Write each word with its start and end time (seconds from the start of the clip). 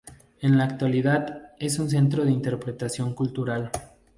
En 0.39 0.57
la 0.57 0.63
actualidad 0.63 1.53
es 1.59 1.77
un 1.77 1.87
centro 1.87 2.25
de 2.25 2.31
interpretación 2.31 3.13
cultural. 3.13 3.69